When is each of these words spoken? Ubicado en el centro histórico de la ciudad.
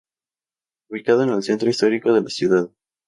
Ubicado 0.89 1.21
en 1.21 1.29
el 1.29 1.43
centro 1.43 1.69
histórico 1.69 2.11
de 2.11 2.21
la 2.23 2.27
ciudad. 2.29 2.71